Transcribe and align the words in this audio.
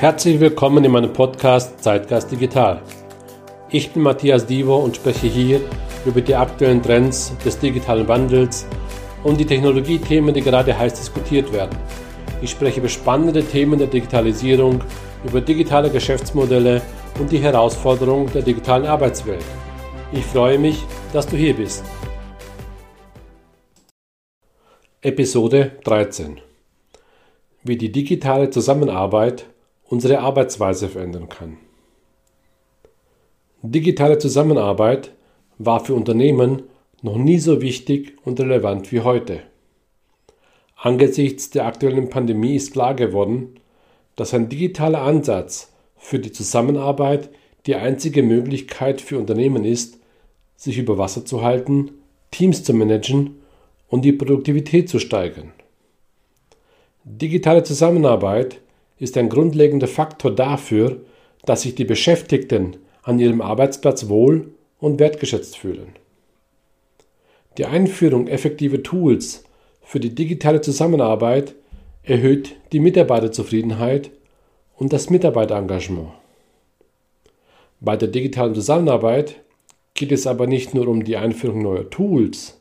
Herzlich 0.00 0.40
willkommen 0.40 0.84
in 0.84 0.90
meinem 0.90 1.12
Podcast 1.12 1.80
Zeitgeist 1.82 2.30
Digital. 2.30 2.82
Ich 3.70 3.92
bin 3.92 4.02
Matthias 4.02 4.44
Divo 4.44 4.76
und 4.76 4.96
spreche 4.96 5.28
hier 5.28 5.60
über 6.04 6.20
die 6.20 6.34
aktuellen 6.34 6.82
Trends 6.82 7.32
des 7.44 7.58
digitalen 7.60 8.06
Wandels 8.08 8.66
und 9.22 9.38
die 9.38 9.46
Technologiethemen, 9.46 10.34
die 10.34 10.42
gerade 10.42 10.76
heiß 10.76 10.94
diskutiert 10.94 11.52
werden. 11.52 11.78
Ich 12.42 12.50
spreche 12.50 12.80
über 12.80 12.88
spannende 12.88 13.44
Themen 13.44 13.78
der 13.78 13.86
Digitalisierung, 13.86 14.82
über 15.24 15.40
digitale 15.40 15.88
Geschäftsmodelle 15.88 16.82
und 17.20 17.30
die 17.30 17.38
Herausforderungen 17.38 18.30
der 18.34 18.42
digitalen 18.42 18.86
Arbeitswelt. 18.86 19.44
Ich 20.12 20.24
freue 20.24 20.58
mich, 20.58 20.82
dass 21.12 21.28
du 21.28 21.36
hier 21.36 21.54
bist. 21.54 21.84
Episode 25.00 25.78
13 25.84 26.40
Wie 27.62 27.76
die 27.76 27.92
digitale 27.92 28.50
Zusammenarbeit 28.50 29.46
unsere 29.88 30.20
Arbeitsweise 30.20 30.88
verändern 30.88 31.28
kann. 31.28 31.58
Digitale 33.62 34.18
Zusammenarbeit 34.18 35.12
war 35.58 35.84
für 35.84 35.94
Unternehmen 35.94 36.64
noch 37.02 37.16
nie 37.16 37.38
so 37.38 37.60
wichtig 37.60 38.16
und 38.24 38.40
relevant 38.40 38.92
wie 38.92 39.00
heute. 39.00 39.40
Angesichts 40.76 41.50
der 41.50 41.66
aktuellen 41.66 42.10
Pandemie 42.10 42.56
ist 42.56 42.72
klar 42.72 42.94
geworden, 42.94 43.60
dass 44.16 44.34
ein 44.34 44.48
digitaler 44.48 45.00
Ansatz 45.00 45.72
für 45.96 46.18
die 46.18 46.32
Zusammenarbeit 46.32 47.30
die 47.66 47.74
einzige 47.74 48.22
Möglichkeit 48.22 49.00
für 49.00 49.18
Unternehmen 49.18 49.64
ist, 49.64 49.98
sich 50.56 50.78
über 50.78 50.98
Wasser 50.98 51.24
zu 51.24 51.42
halten, 51.42 51.92
Teams 52.30 52.64
zu 52.64 52.74
managen 52.74 53.36
und 53.88 54.04
die 54.04 54.12
Produktivität 54.12 54.88
zu 54.88 54.98
steigern. 54.98 55.52
Digitale 57.04 57.62
Zusammenarbeit 57.62 58.60
ist 59.04 59.16
ein 59.16 59.28
grundlegender 59.28 59.86
Faktor 59.86 60.34
dafür, 60.34 61.02
dass 61.44 61.62
sich 61.62 61.74
die 61.74 61.84
Beschäftigten 61.84 62.76
an 63.02 63.18
ihrem 63.18 63.40
Arbeitsplatz 63.40 64.08
wohl 64.08 64.50
und 64.80 64.98
wertgeschätzt 64.98 65.58
fühlen. 65.58 65.92
Die 67.58 67.66
Einführung 67.66 68.26
effektiver 68.26 68.82
Tools 68.82 69.44
für 69.82 70.00
die 70.00 70.14
digitale 70.14 70.60
Zusammenarbeit 70.60 71.54
erhöht 72.02 72.56
die 72.72 72.80
Mitarbeiterzufriedenheit 72.80 74.10
und 74.76 74.92
das 74.92 75.10
Mitarbeiterengagement. 75.10 76.08
Bei 77.80 77.96
der 77.96 78.08
digitalen 78.08 78.54
Zusammenarbeit 78.54 79.36
geht 79.92 80.10
es 80.10 80.26
aber 80.26 80.46
nicht 80.46 80.74
nur 80.74 80.88
um 80.88 81.04
die 81.04 81.16
Einführung 81.16 81.62
neuer 81.62 81.88
Tools, 81.90 82.60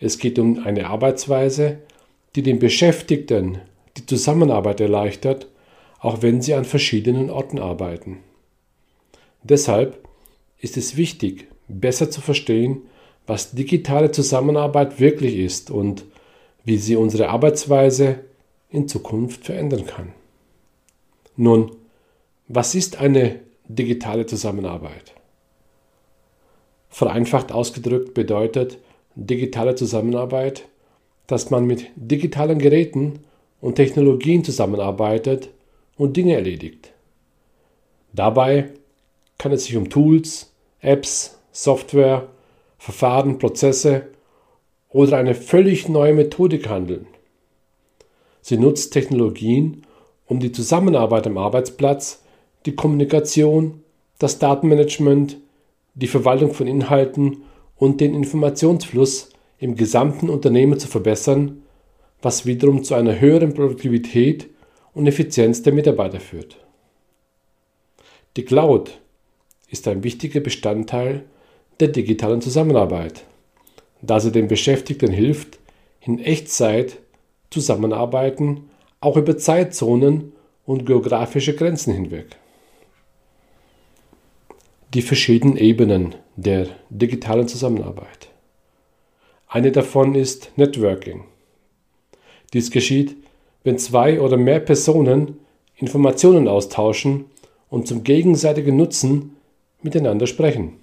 es 0.00 0.18
geht 0.18 0.38
um 0.38 0.64
eine 0.64 0.88
Arbeitsweise, 0.88 1.78
die 2.34 2.42
den 2.42 2.58
Beschäftigten 2.58 3.58
die 3.96 4.06
Zusammenarbeit 4.06 4.80
erleichtert 4.80 5.46
auch 6.04 6.20
wenn 6.20 6.42
sie 6.42 6.52
an 6.52 6.66
verschiedenen 6.66 7.30
Orten 7.30 7.58
arbeiten. 7.58 8.18
Deshalb 9.42 10.06
ist 10.58 10.76
es 10.76 10.98
wichtig, 10.98 11.48
besser 11.66 12.10
zu 12.10 12.20
verstehen, 12.20 12.82
was 13.26 13.52
digitale 13.52 14.10
Zusammenarbeit 14.10 15.00
wirklich 15.00 15.38
ist 15.38 15.70
und 15.70 16.04
wie 16.62 16.76
sie 16.76 16.96
unsere 16.96 17.30
Arbeitsweise 17.30 18.20
in 18.68 18.86
Zukunft 18.86 19.46
verändern 19.46 19.86
kann. 19.86 20.12
Nun, 21.36 21.70
was 22.48 22.74
ist 22.74 22.98
eine 23.00 23.40
digitale 23.66 24.26
Zusammenarbeit? 24.26 25.14
Vereinfacht 26.90 27.50
ausgedrückt 27.50 28.12
bedeutet 28.12 28.76
digitale 29.14 29.74
Zusammenarbeit, 29.74 30.68
dass 31.26 31.48
man 31.48 31.64
mit 31.64 31.86
digitalen 31.96 32.58
Geräten 32.58 33.20
und 33.62 33.76
Technologien 33.76 34.44
zusammenarbeitet, 34.44 35.48
und 35.96 36.16
Dinge 36.16 36.34
erledigt. 36.34 36.92
Dabei 38.12 38.70
kann 39.38 39.52
es 39.52 39.64
sich 39.64 39.76
um 39.76 39.90
Tools, 39.90 40.52
Apps, 40.80 41.38
Software, 41.52 42.28
Verfahren, 42.78 43.38
Prozesse 43.38 44.08
oder 44.88 45.16
eine 45.16 45.34
völlig 45.34 45.88
neue 45.88 46.14
Methodik 46.14 46.68
handeln. 46.68 47.06
Sie 48.40 48.58
nutzt 48.58 48.92
Technologien, 48.92 49.86
um 50.26 50.38
die 50.40 50.52
Zusammenarbeit 50.52 51.26
am 51.26 51.38
Arbeitsplatz, 51.38 52.22
die 52.66 52.74
Kommunikation, 52.74 53.82
das 54.18 54.38
Datenmanagement, 54.38 55.38
die 55.94 56.06
Verwaltung 56.06 56.52
von 56.52 56.66
Inhalten 56.66 57.42
und 57.76 58.00
den 58.00 58.14
Informationsfluss 58.14 59.30
im 59.58 59.76
gesamten 59.76 60.28
Unternehmen 60.28 60.78
zu 60.78 60.88
verbessern, 60.88 61.62
was 62.22 62.46
wiederum 62.46 62.84
zu 62.84 62.94
einer 62.94 63.20
höheren 63.20 63.54
Produktivität 63.54 64.48
und 64.94 65.06
Effizienz 65.06 65.62
der 65.62 65.72
Mitarbeiter 65.72 66.20
führt. 66.20 66.56
Die 68.36 68.44
Cloud 68.44 68.98
ist 69.68 69.86
ein 69.88 70.04
wichtiger 70.04 70.40
Bestandteil 70.40 71.24
der 71.80 71.88
digitalen 71.88 72.40
Zusammenarbeit, 72.40 73.24
da 74.02 74.20
sie 74.20 74.32
den 74.32 74.48
Beschäftigten 74.48 75.10
hilft, 75.10 75.58
in 76.00 76.18
Echtzeit 76.18 76.98
zusammenarbeiten, 77.50 78.70
auch 79.00 79.16
über 79.16 79.36
Zeitzonen 79.36 80.32
und 80.64 80.86
geografische 80.86 81.54
Grenzen 81.54 81.92
hinweg. 81.92 82.36
Die 84.94 85.02
verschiedenen 85.02 85.56
Ebenen 85.56 86.14
der 86.36 86.68
digitalen 86.90 87.48
Zusammenarbeit. 87.48 88.28
Eine 89.48 89.72
davon 89.72 90.14
ist 90.14 90.52
Networking. 90.56 91.24
Dies 92.52 92.70
geschieht 92.70 93.16
wenn 93.64 93.78
zwei 93.78 94.20
oder 94.20 94.36
mehr 94.36 94.60
Personen 94.60 95.40
Informationen 95.76 96.46
austauschen 96.46 97.24
und 97.68 97.88
zum 97.88 98.04
gegenseitigen 98.04 98.76
Nutzen 98.76 99.36
miteinander 99.82 100.26
sprechen. 100.26 100.74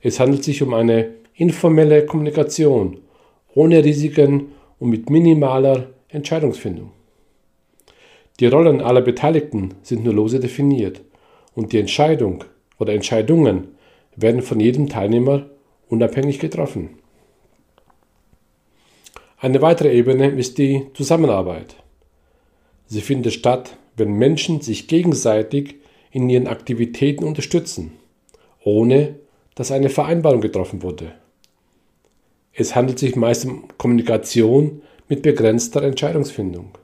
Es 0.00 0.18
handelt 0.18 0.42
sich 0.42 0.62
um 0.62 0.74
eine 0.74 1.14
informelle 1.34 2.04
Kommunikation 2.04 2.98
ohne 3.54 3.84
Risiken 3.84 4.52
und 4.78 4.90
mit 4.90 5.08
minimaler 5.08 5.88
Entscheidungsfindung. 6.08 6.90
Die 8.38 8.46
Rollen 8.46 8.82
aller 8.82 9.00
Beteiligten 9.00 9.74
sind 9.82 10.04
nur 10.04 10.12
lose 10.12 10.40
definiert 10.40 11.00
und 11.54 11.72
die 11.72 11.78
Entscheidung 11.78 12.44
oder 12.78 12.92
Entscheidungen 12.92 13.68
werden 14.14 14.42
von 14.42 14.60
jedem 14.60 14.88
Teilnehmer 14.88 15.46
unabhängig 15.88 16.38
getroffen. 16.38 16.98
Eine 19.38 19.60
weitere 19.60 19.92
Ebene 19.94 20.28
ist 20.28 20.56
die 20.56 20.86
Zusammenarbeit. 20.94 21.76
Sie 22.86 23.02
findet 23.02 23.34
statt, 23.34 23.76
wenn 23.96 24.14
Menschen 24.14 24.62
sich 24.62 24.88
gegenseitig 24.88 25.76
in 26.10 26.30
ihren 26.30 26.46
Aktivitäten 26.46 27.24
unterstützen, 27.24 27.92
ohne 28.64 29.16
dass 29.54 29.72
eine 29.72 29.90
Vereinbarung 29.90 30.40
getroffen 30.40 30.82
wurde. 30.82 31.12
Es 32.54 32.74
handelt 32.74 32.98
sich 32.98 33.16
meist 33.16 33.44
um 33.44 33.68
Kommunikation 33.76 34.80
mit 35.08 35.20
begrenzter 35.20 35.82
Entscheidungsfindung. 35.82 36.78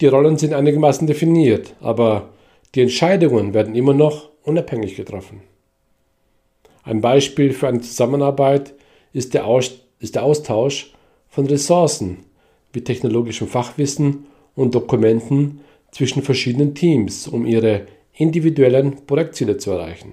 Die 0.00 0.06
Rollen 0.06 0.38
sind 0.38 0.54
einigermaßen 0.54 1.06
definiert, 1.06 1.74
aber 1.80 2.30
die 2.74 2.80
Entscheidungen 2.80 3.52
werden 3.52 3.74
immer 3.74 3.92
noch 3.92 4.30
unabhängig 4.42 4.96
getroffen. 4.96 5.42
Ein 6.82 7.02
Beispiel 7.02 7.52
für 7.52 7.68
eine 7.68 7.82
Zusammenarbeit 7.82 8.72
ist 9.12 9.34
der, 9.34 9.44
Austausch 9.44 10.94
von 11.30 11.46
Ressourcen 11.46 12.18
wie 12.72 12.82
technologischem 12.82 13.48
Fachwissen 13.48 14.26
und 14.54 14.74
Dokumenten 14.74 15.60
zwischen 15.92 16.22
verschiedenen 16.22 16.74
Teams, 16.74 17.26
um 17.26 17.46
ihre 17.46 17.86
individuellen 18.12 19.06
Projektziele 19.06 19.56
zu 19.56 19.70
erreichen. 19.70 20.12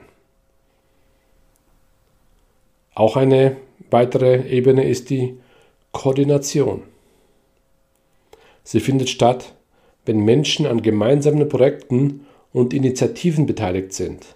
Auch 2.95 3.16
eine 3.16 3.57
weitere 3.91 4.47
Ebene 4.50 4.88
ist 4.88 5.09
die 5.09 5.38
Koordination. 5.91 6.83
Sie 8.63 8.80
findet 8.80 9.09
statt, 9.09 9.53
wenn 10.06 10.19
Menschen 10.19 10.65
an 10.65 10.81
gemeinsamen 10.81 11.47
Projekten 11.47 12.25
und 12.53 12.74
Initiativen 12.74 13.45
beteiligt 13.45 13.94
sind, 13.94 14.36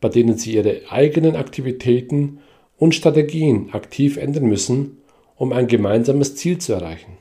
bei 0.00 0.08
denen 0.08 0.36
sie 0.36 0.54
ihre 0.54 0.82
eigenen 0.90 1.36
Aktivitäten 1.36 2.40
und 2.76 2.94
Strategien 2.94 3.70
aktiv 3.72 4.16
ändern 4.16 4.44
müssen, 4.44 5.01
um 5.42 5.52
ein 5.52 5.66
gemeinsames 5.66 6.36
Ziel 6.36 6.58
zu 6.58 6.72
erreichen. 6.72 7.18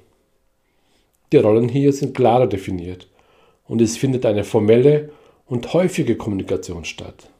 Die 1.31 1.38
Rollen 1.38 1.68
hier 1.68 1.91
sind 1.91 2.13
klarer 2.15 2.45
definiert 2.45 3.07
und 3.68 3.81
es 3.81 3.97
findet 3.97 4.27
eine 4.27 4.44
formelle 4.44 5.09
und 5.47 5.73
häufige 5.73 6.15
Kommunikation 6.15 6.85
statt. 6.85 7.31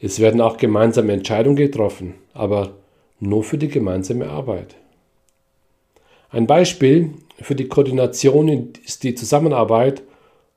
Es 0.00 0.20
werden 0.20 0.40
auch 0.40 0.56
gemeinsame 0.56 1.12
Entscheidungen 1.12 1.56
getroffen, 1.56 2.14
aber 2.32 2.76
nur 3.20 3.44
für 3.44 3.58
die 3.58 3.68
gemeinsame 3.68 4.26
Arbeit. 4.30 4.74
Ein 6.30 6.46
Beispiel 6.46 7.10
für 7.38 7.54
die 7.54 7.68
Koordination 7.68 8.72
ist 8.86 9.02
die 9.02 9.14
Zusammenarbeit 9.14 10.02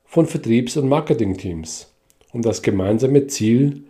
von 0.05 0.25
Vertriebs- 0.25 0.77
und 0.77 0.87
Marketingteams, 0.87 1.91
um 2.31 2.41
das 2.41 2.61
gemeinsame 2.61 3.27
Ziel 3.27 3.83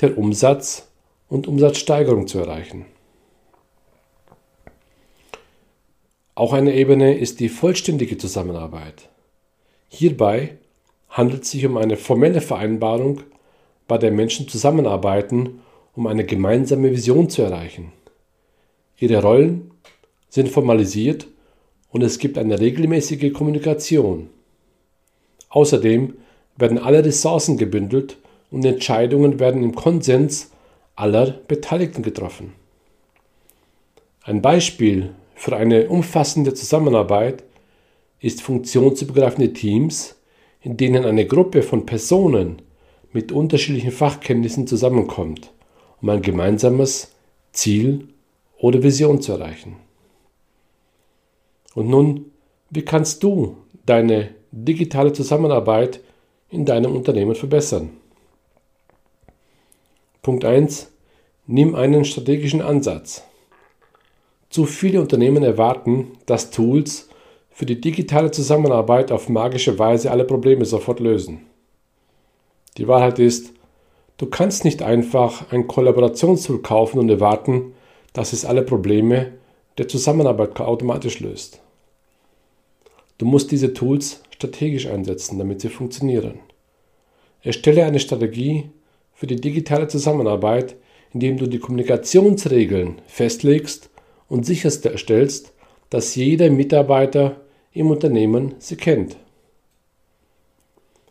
der 0.00 0.16
Umsatz- 0.16 0.86
und 1.28 1.48
Umsatzsteigerung 1.48 2.28
zu 2.28 2.38
erreichen. 2.38 2.86
Auch 6.34 6.54
eine 6.54 6.74
Ebene 6.74 7.18
ist 7.18 7.40
die 7.40 7.50
vollständige 7.50 8.16
Zusammenarbeit. 8.16 9.10
Hierbei 9.88 10.56
handelt 11.10 11.42
es 11.42 11.50
sich 11.50 11.66
um 11.66 11.76
eine 11.76 11.98
formelle 11.98 12.40
Vereinbarung, 12.40 13.20
bei 13.86 13.98
der 13.98 14.10
Menschen 14.10 14.48
zusammenarbeiten, 14.48 15.60
um 15.94 16.06
eine 16.06 16.24
gemeinsame 16.24 16.90
Vision 16.90 17.28
zu 17.28 17.42
erreichen. 17.42 17.92
Ihre 18.98 19.20
Rollen 19.20 19.72
sind 20.30 20.48
formalisiert 20.48 21.26
und 21.90 22.00
es 22.02 22.18
gibt 22.18 22.38
eine 22.38 22.58
regelmäßige 22.58 23.32
Kommunikation. 23.34 24.30
Außerdem 25.50 26.14
werden 26.56 26.78
alle 26.78 27.04
Ressourcen 27.04 27.58
gebündelt 27.58 28.16
und 28.50 28.64
Entscheidungen 28.64 29.38
werden 29.38 29.62
im 29.62 29.74
Konsens 29.74 30.50
aller 30.96 31.30
Beteiligten 31.30 32.02
getroffen. 32.02 32.54
Ein 34.22 34.40
Beispiel 34.40 35.10
für 35.42 35.56
eine 35.56 35.88
umfassende 35.88 36.54
Zusammenarbeit 36.54 37.42
ist 38.20 38.42
funktionsübergreifende 38.42 39.52
Teams, 39.52 40.14
in 40.60 40.76
denen 40.76 41.04
eine 41.04 41.26
Gruppe 41.26 41.64
von 41.64 41.84
Personen 41.84 42.62
mit 43.12 43.32
unterschiedlichen 43.32 43.90
Fachkenntnissen 43.90 44.68
zusammenkommt, 44.68 45.52
um 46.00 46.10
ein 46.10 46.22
gemeinsames 46.22 47.16
Ziel 47.50 48.06
oder 48.56 48.84
Vision 48.84 49.20
zu 49.20 49.32
erreichen. 49.32 49.78
Und 51.74 51.88
nun, 51.88 52.26
wie 52.70 52.82
kannst 52.82 53.24
du 53.24 53.56
deine 53.84 54.28
digitale 54.52 55.12
Zusammenarbeit 55.12 55.98
in 56.50 56.64
deinem 56.64 56.94
Unternehmen 56.94 57.34
verbessern? 57.34 57.90
Punkt 60.22 60.44
1. 60.44 60.92
Nimm 61.48 61.74
einen 61.74 62.04
strategischen 62.04 62.62
Ansatz. 62.62 63.24
Zu 64.52 64.66
viele 64.66 65.00
Unternehmen 65.00 65.42
erwarten, 65.42 66.08
dass 66.26 66.50
Tools 66.50 67.08
für 67.48 67.64
die 67.64 67.80
digitale 67.80 68.30
Zusammenarbeit 68.30 69.10
auf 69.10 69.30
magische 69.30 69.78
Weise 69.78 70.10
alle 70.10 70.24
Probleme 70.24 70.66
sofort 70.66 71.00
lösen. 71.00 71.46
Die 72.76 72.86
Wahrheit 72.86 73.18
ist, 73.18 73.54
du 74.18 74.26
kannst 74.26 74.66
nicht 74.66 74.82
einfach 74.82 75.50
ein 75.50 75.68
Kollaborationstool 75.68 76.60
kaufen 76.60 76.98
und 76.98 77.08
erwarten, 77.08 77.72
dass 78.12 78.34
es 78.34 78.44
alle 78.44 78.60
Probleme 78.60 79.32
der 79.78 79.88
Zusammenarbeit 79.88 80.60
automatisch 80.60 81.20
löst. 81.20 81.62
Du 83.16 83.24
musst 83.24 83.52
diese 83.52 83.72
Tools 83.72 84.22
strategisch 84.28 84.86
einsetzen, 84.86 85.38
damit 85.38 85.62
sie 85.62 85.70
funktionieren. 85.70 86.40
Erstelle 87.40 87.86
eine 87.86 88.00
Strategie 88.00 88.68
für 89.14 89.26
die 89.26 89.40
digitale 89.40 89.88
Zusammenarbeit, 89.88 90.76
indem 91.14 91.38
du 91.38 91.46
die 91.46 91.58
Kommunikationsregeln 91.58 93.00
festlegst 93.06 93.88
und 94.32 94.46
sicherstellst, 94.46 95.52
dass 95.90 96.14
jeder 96.14 96.48
Mitarbeiter 96.48 97.42
im 97.74 97.90
Unternehmen 97.90 98.54
sie 98.60 98.76
kennt. 98.76 99.18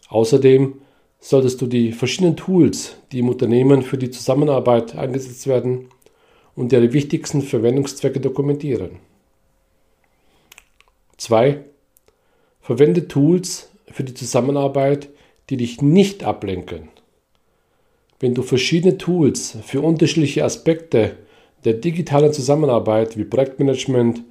Außerdem 0.09 0.81
solltest 1.19 1.61
du 1.61 1.67
die 1.67 1.91
verschiedenen 1.91 2.35
Tools, 2.35 2.95
die 3.11 3.19
im 3.19 3.29
Unternehmen 3.29 3.83
für 3.83 3.99
die 3.99 4.09
Zusammenarbeit 4.09 4.95
eingesetzt 4.95 5.45
werden, 5.45 5.89
und 6.55 6.73
ihre 6.73 6.93
wichtigsten 6.93 7.43
Verwendungszwecke 7.43 8.19
dokumentieren. 8.19 8.97
2. 11.17 11.63
Verwende 12.59 13.07
Tools 13.07 13.69
für 13.85 14.03
die 14.03 14.15
Zusammenarbeit, 14.15 15.09
die 15.51 15.57
dich 15.57 15.79
nicht 15.83 16.23
ablenken. 16.23 16.89
Wenn 18.19 18.33
du 18.33 18.41
verschiedene 18.41 18.97
Tools 18.97 19.59
für 19.63 19.81
unterschiedliche 19.81 20.43
Aspekte 20.43 21.17
der 21.65 21.73
digitalen 21.73 22.33
Zusammenarbeit 22.33 23.17
wie 23.17 23.23
Projektmanagement, 23.23 24.23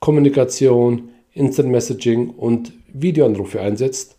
Kommunikation, 0.00 1.10
Instant 1.32 1.70
Messaging 1.70 2.30
und 2.30 2.72
Videoanrufe 2.92 3.60
einsetzt, 3.60 4.16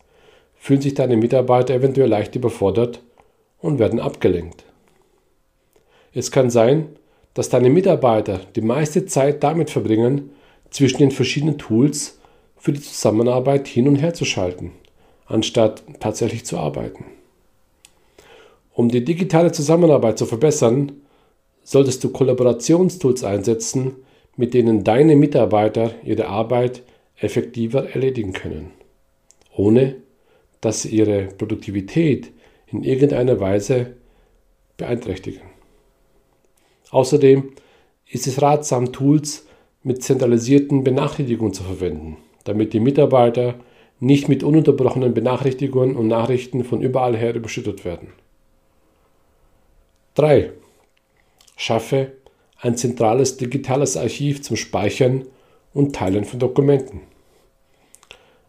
fühlen 0.56 0.80
sich 0.80 0.94
deine 0.94 1.16
Mitarbeiter 1.16 1.74
eventuell 1.74 2.08
leicht 2.08 2.34
überfordert 2.36 3.00
und 3.60 3.78
werden 3.78 4.00
abgelenkt. 4.00 4.64
Es 6.12 6.30
kann 6.30 6.50
sein, 6.50 6.88
dass 7.34 7.48
deine 7.48 7.70
Mitarbeiter 7.70 8.40
die 8.56 8.60
meiste 8.60 9.06
Zeit 9.06 9.42
damit 9.42 9.70
verbringen, 9.70 10.30
zwischen 10.70 10.98
den 10.98 11.10
verschiedenen 11.10 11.58
Tools 11.58 12.18
für 12.56 12.72
die 12.72 12.80
Zusammenarbeit 12.80 13.68
hin 13.68 13.88
und 13.88 13.96
her 13.96 14.14
zu 14.14 14.24
schalten, 14.24 14.72
anstatt 15.26 15.82
tatsächlich 16.00 16.44
zu 16.44 16.58
arbeiten. 16.58 17.04
Um 18.74 18.88
die 18.88 19.04
digitale 19.04 19.52
Zusammenarbeit 19.52 20.18
zu 20.18 20.26
verbessern, 20.26 20.92
solltest 21.68 22.02
du 22.02 22.08
Kollaborationstools 22.08 23.24
einsetzen, 23.24 23.96
mit 24.36 24.54
denen 24.54 24.84
deine 24.84 25.16
Mitarbeiter 25.16 25.90
ihre 26.02 26.26
Arbeit 26.26 26.82
effektiver 27.20 27.90
erledigen 27.90 28.32
können, 28.32 28.70
ohne 29.54 29.96
dass 30.62 30.82
sie 30.82 30.88
ihre 30.88 31.24
Produktivität 31.26 32.32
in 32.68 32.84
irgendeiner 32.84 33.38
Weise 33.38 33.96
beeinträchtigen. 34.78 35.42
Außerdem 36.90 37.52
ist 38.10 38.26
es 38.26 38.40
ratsam, 38.40 38.90
Tools 38.92 39.46
mit 39.82 40.02
zentralisierten 40.02 40.84
Benachrichtigungen 40.84 41.52
zu 41.52 41.64
verwenden, 41.64 42.16
damit 42.44 42.72
die 42.72 42.80
Mitarbeiter 42.80 43.56
nicht 44.00 44.30
mit 44.30 44.42
ununterbrochenen 44.42 45.12
Benachrichtigungen 45.12 45.96
und 45.96 46.06
Nachrichten 46.06 46.64
von 46.64 46.80
überall 46.80 47.14
her 47.14 47.34
überschüttet 47.34 47.84
werden. 47.84 48.14
3. 50.14 50.52
Schaffe 51.60 52.12
ein 52.60 52.76
zentrales 52.76 53.36
digitales 53.36 53.96
Archiv 53.96 54.42
zum 54.42 54.56
Speichern 54.56 55.24
und 55.74 55.94
Teilen 55.94 56.24
von 56.24 56.38
Dokumenten. 56.38 57.00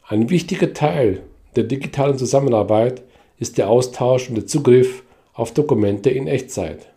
Ein 0.07 0.29
wichtiger 0.29 0.73
Teil 0.73 1.23
der 1.55 1.63
digitalen 1.63 2.19
Zusammenarbeit 2.19 3.01
ist 3.39 3.57
der 3.57 3.67
Austausch 3.67 4.29
und 4.29 4.35
der 4.35 4.45
Zugriff 4.45 5.03
auf 5.33 5.53
Dokumente 5.55 6.11
in 6.11 6.27
Echtzeit. 6.27 6.87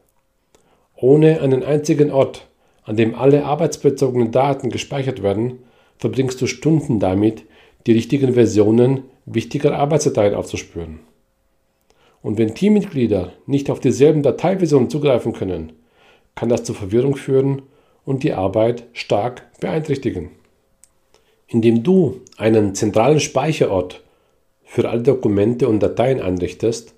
Ohne 0.96 1.40
einen 1.40 1.62
einzigen 1.62 2.10
Ort, 2.10 2.46
an 2.84 2.96
dem 2.96 3.14
alle 3.14 3.46
arbeitsbezogenen 3.46 4.32
Daten 4.32 4.68
gespeichert 4.68 5.22
werden, 5.22 5.60
verbringst 5.96 6.42
du 6.42 6.46
Stunden 6.46 7.00
damit, 7.00 7.44
die 7.86 7.92
richtigen 7.92 8.34
Versionen 8.34 9.04
wichtiger 9.24 9.78
Arbeitsdateien 9.78 10.34
aufzuspüren. 10.34 11.00
Und 12.20 12.36
wenn 12.36 12.54
Teammitglieder 12.54 13.32
nicht 13.46 13.70
auf 13.70 13.80
dieselben 13.80 14.22
Dateiversionen 14.22 14.90
zugreifen 14.90 15.32
können, 15.32 15.72
kann 16.34 16.48
das 16.48 16.64
zu 16.64 16.74
Verwirrung 16.74 17.16
führen 17.16 17.62
und 18.04 18.22
die 18.22 18.32
Arbeit 18.32 18.84
stark 18.92 19.42
beeinträchtigen. 19.60 20.30
Indem 21.46 21.82
du 21.82 22.20
einen 22.36 22.74
zentralen 22.74 23.20
Speicherort 23.20 24.02
für 24.64 24.88
alle 24.88 25.02
Dokumente 25.02 25.68
und 25.68 25.82
Dateien 25.82 26.20
einrichtest, 26.20 26.94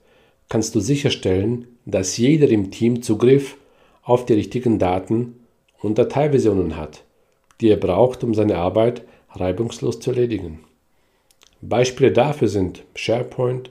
kannst 0.49 0.75
du 0.75 0.80
sicherstellen, 0.80 1.66
dass 1.87 2.16
jeder 2.16 2.49
im 2.49 2.70
Team 2.70 3.02
Zugriff 3.02 3.56
auf 4.02 4.26
die 4.26 4.35
richtigen 4.35 4.78
Daten 4.78 5.40
und 5.80 5.99
Dateiversionen 5.99 6.76
hat, 6.76 7.02
die 7.61 7.68
er 7.68 7.76
braucht, 7.76 8.23
um 8.23 8.35
seine 8.35 8.56
Arbeit 8.56 9.02
reibungslos 9.30 10.00
zu 10.00 10.11
erledigen. 10.11 10.61
Beispiele 11.61 12.12
dafür 12.12 12.49
sind 12.49 12.85
SharePoint, 12.94 13.70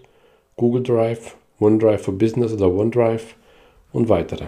Google 0.58 0.84
Drive, 0.84 1.38
OneDrive 1.60 2.02
for 2.02 2.18
Business 2.18 2.52
oder 2.54 2.72
OneDrive 2.72 3.36
und 3.92 4.10
weitere. 4.10 4.48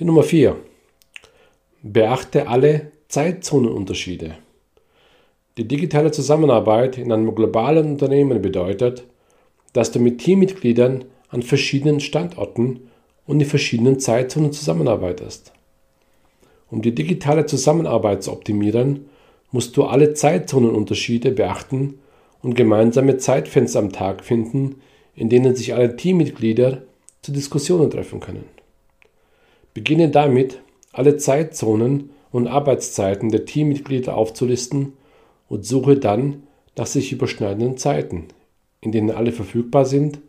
Die 0.00 0.06
Nummer 0.06 0.22
4. 0.22 0.56
Beachte 1.82 2.48
alle 2.48 2.92
Zeitzonenunterschiede. 3.08 4.34
Die 5.58 5.68
digitale 5.68 6.10
Zusammenarbeit 6.10 6.96
in 6.96 7.12
einem 7.12 7.34
globalen 7.34 7.86
Unternehmen 7.86 8.40
bedeutet, 8.40 9.04
dass 9.74 9.92
du 9.92 9.98
mit 9.98 10.16
Teammitgliedern 10.16 11.04
an 11.28 11.42
verschiedenen 11.42 12.00
Standorten 12.00 12.88
und 13.26 13.40
in 13.40 13.46
verschiedenen 13.46 14.00
Zeitzonen 14.00 14.54
zusammenarbeitest. 14.54 15.52
Um 16.70 16.80
die 16.80 16.94
digitale 16.94 17.44
Zusammenarbeit 17.44 18.22
zu 18.22 18.32
optimieren, 18.32 19.04
musst 19.52 19.76
du 19.76 19.84
alle 19.84 20.14
Zeitzonenunterschiede 20.14 21.30
beachten 21.30 21.98
und 22.40 22.54
gemeinsame 22.54 23.18
Zeitfenster 23.18 23.80
am 23.80 23.92
Tag 23.92 24.24
finden, 24.24 24.76
in 25.14 25.28
denen 25.28 25.54
sich 25.54 25.74
alle 25.74 25.94
Teammitglieder 25.94 26.84
zu 27.20 27.32
Diskussionen 27.32 27.90
treffen 27.90 28.20
können. 28.20 28.59
Beginne 29.74 30.10
damit, 30.10 30.60
alle 30.92 31.16
Zeitzonen 31.16 32.10
und 32.32 32.46
Arbeitszeiten 32.46 33.30
der 33.30 33.44
Teammitglieder 33.44 34.16
aufzulisten 34.16 34.94
und 35.48 35.64
suche 35.64 35.96
dann 35.96 36.44
nach 36.76 36.86
sich 36.86 37.12
überschneidenden 37.12 37.76
Zeiten, 37.76 38.28
in 38.80 38.92
denen 38.92 39.10
alle 39.10 39.32
verfügbar 39.32 39.84
sind, 39.84 40.20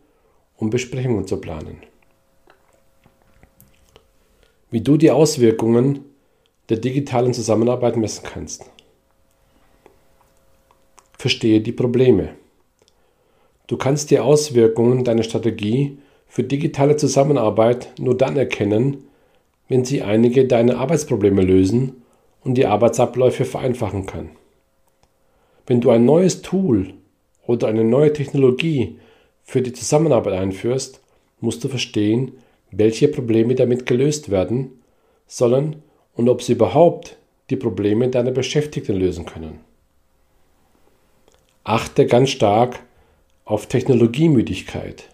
um 0.56 0.70
Besprechungen 0.70 1.26
zu 1.26 1.38
planen. 1.38 1.78
Wie 4.70 4.80
du 4.80 4.96
die 4.96 5.10
Auswirkungen 5.10 6.04
der 6.68 6.78
digitalen 6.78 7.34
Zusammenarbeit 7.34 7.96
messen 7.96 8.24
kannst. 8.24 8.70
Verstehe 11.18 11.60
die 11.60 11.72
Probleme. 11.72 12.30
Du 13.66 13.76
kannst 13.76 14.10
die 14.10 14.18
Auswirkungen 14.18 15.04
deiner 15.04 15.22
Strategie 15.22 15.98
für 16.26 16.44
digitale 16.44 16.96
Zusammenarbeit 16.96 17.92
nur 17.98 18.16
dann 18.16 18.36
erkennen, 18.36 19.04
wenn 19.72 19.86
sie 19.86 20.02
einige 20.02 20.44
deiner 20.44 20.76
Arbeitsprobleme 20.76 21.40
lösen 21.40 22.02
und 22.42 22.56
die 22.56 22.66
Arbeitsabläufe 22.66 23.46
vereinfachen 23.46 24.04
kann. 24.04 24.28
Wenn 25.66 25.80
du 25.80 25.88
ein 25.88 26.04
neues 26.04 26.42
Tool 26.42 26.92
oder 27.46 27.68
eine 27.68 27.82
neue 27.82 28.12
Technologie 28.12 28.98
für 29.44 29.62
die 29.62 29.72
Zusammenarbeit 29.72 30.34
einführst, 30.34 31.00
musst 31.40 31.64
du 31.64 31.68
verstehen, 31.68 32.32
welche 32.70 33.08
Probleme 33.08 33.54
damit 33.54 33.86
gelöst 33.86 34.30
werden 34.30 34.82
sollen 35.26 35.76
und 36.16 36.28
ob 36.28 36.42
sie 36.42 36.52
überhaupt 36.52 37.16
die 37.48 37.56
Probleme 37.56 38.10
deiner 38.10 38.32
Beschäftigten 38.32 38.96
lösen 38.96 39.24
können. 39.24 39.60
Achte 41.64 42.04
ganz 42.04 42.28
stark 42.28 42.80
auf 43.46 43.68
Technologiemüdigkeit. 43.68 45.08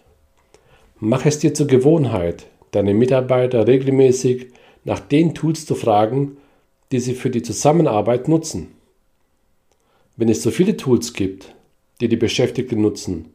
Mach 0.99 1.25
es 1.25 1.39
dir 1.39 1.53
zur 1.53 1.67
Gewohnheit, 1.67 2.47
deine 2.71 2.93
Mitarbeiter 2.93 3.67
regelmäßig 3.67 4.47
nach 4.83 4.99
den 4.99 5.33
Tools 5.35 5.65
zu 5.65 5.75
fragen, 5.75 6.37
die 6.91 6.99
sie 6.99 7.13
für 7.13 7.29
die 7.29 7.41
Zusammenarbeit 7.41 8.27
nutzen. 8.27 8.75
Wenn 10.15 10.29
es 10.29 10.41
so 10.41 10.51
viele 10.51 10.75
Tools 10.75 11.13
gibt, 11.13 11.55
die 12.01 12.07
die 12.07 12.17
Beschäftigten 12.17 12.81
nutzen, 12.81 13.33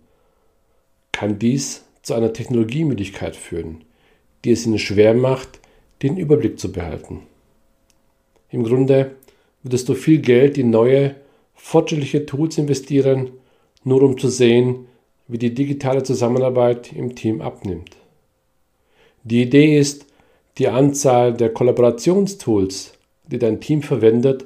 kann 1.12 1.38
dies 1.38 1.84
zu 2.02 2.14
einer 2.14 2.32
Technologiemüdigkeit 2.32 3.36
führen, 3.36 3.84
die 4.44 4.52
es 4.52 4.66
ihnen 4.66 4.78
schwer 4.78 5.14
macht, 5.14 5.60
den 6.02 6.16
Überblick 6.16 6.58
zu 6.58 6.72
behalten. 6.72 7.22
Im 8.50 8.64
Grunde 8.64 9.12
würdest 9.62 9.88
du 9.88 9.94
viel 9.94 10.18
Geld 10.18 10.58
in 10.58 10.70
neue, 10.70 11.14
fortschrittliche 11.54 12.26
Tools 12.26 12.58
investieren, 12.58 13.30
nur 13.84 14.02
um 14.02 14.18
zu 14.18 14.28
sehen, 14.28 14.86
wie 15.28 15.38
die 15.38 15.54
digitale 15.54 16.02
Zusammenarbeit 16.02 16.92
im 16.92 17.14
Team 17.14 17.40
abnimmt. 17.40 17.96
Die 19.26 19.40
Idee 19.40 19.78
ist, 19.78 20.06
die 20.58 20.68
Anzahl 20.68 21.32
der 21.32 21.50
Kollaborationstools, 21.52 22.92
die 23.26 23.38
dein 23.38 23.58
Team 23.58 23.80
verwendet, 23.80 24.44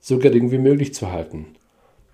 so 0.00 0.18
gering 0.18 0.50
wie 0.50 0.58
möglich 0.58 0.92
zu 0.92 1.12
halten, 1.12 1.46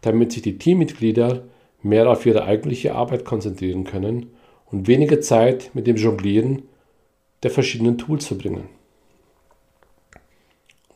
damit 0.02 0.32
sich 0.32 0.42
die 0.42 0.58
Teammitglieder 0.58 1.44
mehr 1.82 2.10
auf 2.10 2.26
ihre 2.26 2.44
eigentliche 2.44 2.94
Arbeit 2.94 3.24
konzentrieren 3.24 3.84
können 3.84 4.30
und 4.70 4.86
weniger 4.86 5.22
Zeit 5.22 5.70
mit 5.74 5.86
dem 5.86 5.96
Jonglieren 5.96 6.62
der 7.42 7.50
verschiedenen 7.50 7.96
Tools 7.96 8.26
verbringen. 8.26 8.68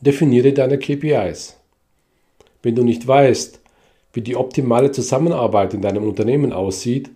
Definiere 0.01 0.53
deine 0.53 0.79
KPIs. 0.79 1.57
Wenn 2.63 2.75
du 2.75 2.85
nicht 2.85 3.07
weißt, 3.07 3.61
wie 4.13 4.21
die 4.21 4.37
optimale 4.37 4.93
Zusammenarbeit 4.93 5.73
in 5.73 5.81
deinem 5.81 6.07
Unternehmen 6.07 6.53
aussieht, 6.53 7.11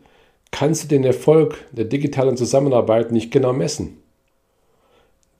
kannst 0.53 0.85
du 0.85 0.89
den 0.89 1.03
Erfolg 1.03 1.67
der 1.73 1.87
digitalen 1.87 2.37
Zusammenarbeit 2.37 3.11
nicht 3.11 3.33
genau 3.33 3.53
messen. 3.53 3.99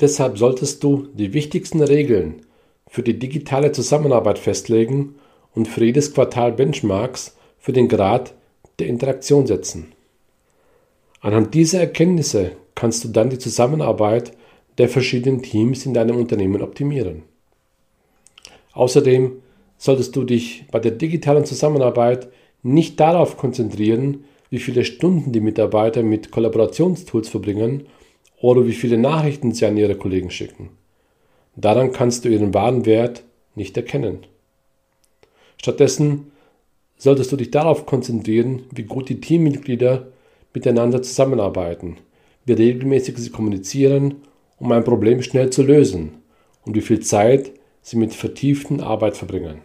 Deshalb 0.01 0.37
solltest 0.37 0.83
du 0.83 1.07
die 1.15 1.33
wichtigsten 1.33 1.81
Regeln 1.81 2.45
für 2.89 3.05
die 3.05 3.19
digitale 3.19 3.71
Zusammenarbeit 3.71 4.41
festlegen 4.41 5.15
und 5.55 5.69
für 5.69 5.85
jedes 5.85 6.13
Quartal 6.13 6.53
Benchmarks 6.53 7.37
für 7.59 7.73
den 7.73 7.89
Grad 7.89 8.35
der 8.81 8.89
Interaktion 8.89 9.47
setzen. 9.47 9.93
Anhand 11.21 11.55
dieser 11.55 11.79
Erkenntnisse 11.79 12.53
kannst 12.75 13.05
du 13.05 13.09
dann 13.09 13.31
die 13.31 13.39
Zusammenarbeit 13.39 14.33
der 14.79 14.89
verschiedenen 14.89 15.43
Teams 15.43 15.87
in 15.87 15.95
deinem 15.95 16.17
Unternehmen 16.17 16.63
optimieren. 16.63 17.23
Außerdem 18.73 19.43
solltest 19.77 20.17
du 20.17 20.25
dich 20.25 20.65
bei 20.73 20.81
der 20.81 20.93
digitalen 20.93 21.45
Zusammenarbeit 21.45 22.29
nicht 22.63 22.99
darauf 22.99 23.37
konzentrieren, 23.37 24.25
wie 24.53 24.59
viele 24.59 24.85
Stunden 24.85 25.33
die 25.33 25.41
Mitarbeiter 25.41 26.03
mit 26.03 26.31
Kollaborationstools 26.31 27.31
verbringen 27.31 27.87
oder 28.39 28.67
wie 28.67 28.75
viele 28.75 28.99
Nachrichten 28.99 29.53
sie 29.53 29.65
an 29.65 29.79
ihre 29.79 29.95
Kollegen 29.95 30.31
schicken. 30.31 30.69
Daran 31.57 31.91
kannst 31.91 32.27
du 32.27 32.29
ihren 32.29 32.53
wahren 32.53 32.85
Wert 32.85 33.25
nicht 33.55 33.75
erkennen. 33.79 34.27
Stattdessen 35.57 36.33
solltest 36.99 37.33
du 37.33 37.37
dich 37.37 37.51
darauf 37.51 37.87
konzentrieren, 37.87 38.65
wie 38.75 38.83
gut 38.83 39.09
die 39.09 39.23
Teammitglieder 39.23 40.09
miteinander 40.53 41.01
zusammenarbeiten, 41.01 41.97
wie 42.45 42.53
regelmäßig 42.53 43.17
sie 43.17 43.31
kommunizieren, 43.31 44.17
um 44.59 44.71
ein 44.71 44.85
Problem 44.85 45.23
schnell 45.23 45.49
zu 45.49 45.63
lösen 45.63 46.21
und 46.67 46.77
wie 46.77 46.83
viel 46.83 47.01
Zeit 47.01 47.53
sie 47.81 47.97
mit 47.97 48.13
vertieften 48.13 48.83
Arbeit 48.83 49.17
verbringen. 49.17 49.63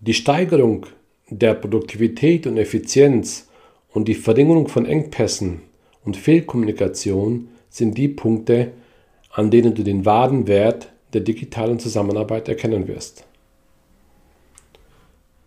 Die 0.00 0.12
Steigerung 0.12 0.86
der 1.30 1.54
Produktivität 1.54 2.46
und 2.46 2.58
Effizienz 2.58 3.48
und 3.92 4.08
die 4.08 4.14
Verringerung 4.14 4.68
von 4.68 4.86
Engpässen 4.86 5.62
und 6.04 6.16
Fehlkommunikation 6.16 7.48
sind 7.70 7.96
die 7.96 8.08
Punkte, 8.08 8.72
an 9.30 9.50
denen 9.50 9.74
du 9.74 9.82
den 9.82 10.04
wahren 10.04 10.46
Wert 10.46 10.92
der 11.12 11.22
digitalen 11.22 11.78
Zusammenarbeit 11.78 12.48
erkennen 12.48 12.88
wirst. 12.88 13.24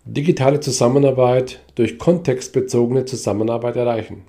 Digitale 0.06 0.62
Zusammenarbeit 0.62 1.62
durch 1.76 2.00
kontextbezogene 2.00 3.06
Zusammenarbeit 3.06 3.76
erreichen. 3.76 4.24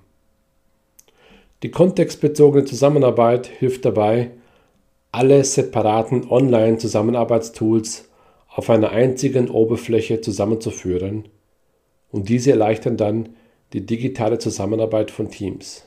Die 1.62 1.71
kontextbezogene 1.71 2.64
Zusammenarbeit 2.64 3.47
hilft 3.47 3.85
dabei, 3.85 4.33
alle 5.12 5.43
separaten 5.45 6.28
Online-Zusammenarbeitstools 6.28 8.09
auf 8.49 8.71
einer 8.71 8.90
einzigen 8.90 9.49
Oberfläche 9.49 10.21
zusammenzuführen 10.21 11.28
und 12.11 12.29
diese 12.29 12.53
erleichtern 12.53 12.97
dann 12.97 13.31
die 13.73 13.85
digitale 13.85 14.38
Zusammenarbeit 14.38 15.11
von 15.11 15.31
Teams. 15.31 15.87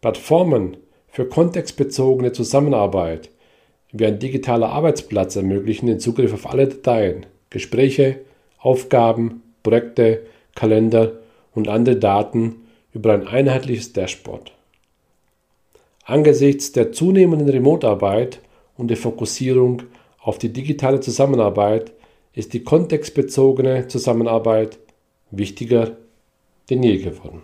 Plattformen 0.00 0.76
für 1.08 1.28
kontextbezogene 1.28 2.32
Zusammenarbeit 2.32 3.30
wie 3.92 4.06
ein 4.06 4.18
digitaler 4.18 4.70
Arbeitsplatz 4.70 5.36
ermöglichen 5.36 5.86
den 5.86 6.00
Zugriff 6.00 6.32
auf 6.32 6.48
alle 6.48 6.66
Dateien, 6.66 7.26
Gespräche, 7.50 8.20
Aufgaben, 8.58 9.42
Projekte, 9.62 10.22
Kalender 10.54 11.20
und 11.54 11.68
andere 11.68 11.96
Daten 11.96 12.62
über 12.94 13.12
ein 13.12 13.26
einheitliches 13.26 13.92
Dashboard. 13.92 14.52
Angesichts 16.04 16.72
der 16.72 16.92
zunehmenden 16.92 17.48
Remote-Arbeit 17.48 18.40
und 18.76 18.88
der 18.88 18.96
Fokussierung 18.96 19.82
auf 20.20 20.38
die 20.38 20.52
digitale 20.52 21.00
Zusammenarbeit 21.00 21.92
ist 22.32 22.54
die 22.54 22.64
kontextbezogene 22.64 23.88
Zusammenarbeit 23.88 24.78
wichtiger 25.32 25.96
denn 26.70 26.82
je 26.82 26.98
geworden. 26.98 27.42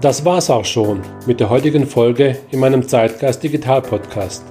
Das 0.00 0.24
war's 0.24 0.50
auch 0.50 0.64
schon 0.64 1.00
mit 1.26 1.38
der 1.38 1.48
heutigen 1.48 1.86
Folge 1.86 2.36
in 2.50 2.58
meinem 2.58 2.88
Zeitgeist 2.88 3.42
Digital 3.42 3.82
Podcast. 3.82 4.42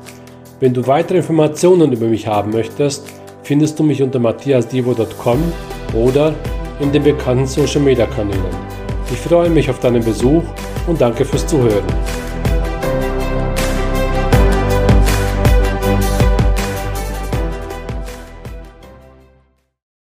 Wenn 0.61 0.73
du 0.73 0.87
weitere 0.87 1.17
Informationen 1.17 1.91
über 1.91 2.05
mich 2.05 2.25
haben 2.25 2.51
möchtest, 2.51 3.05
findest 3.43 3.77
du 3.77 3.83
mich 3.83 4.01
unter 4.01 4.19
matthiasdivo.com 4.19 5.39
oder 5.93 6.33
in 6.79 6.91
den 6.93 7.03
bekannten 7.03 7.47
Social 7.47 7.81
Media 7.81 8.05
Kanälen. 8.05 8.55
Ich 9.11 9.17
freue 9.17 9.49
mich 9.49 9.69
auf 9.69 9.79
deinen 9.79 10.05
Besuch 10.05 10.43
und 10.87 11.01
danke 11.01 11.25
fürs 11.25 11.45
Zuhören. 11.45 11.83